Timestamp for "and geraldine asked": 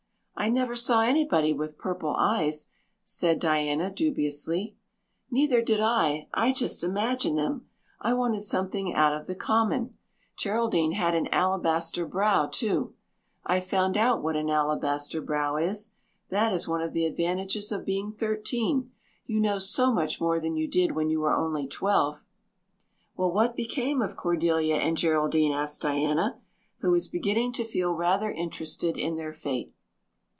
24.77-25.83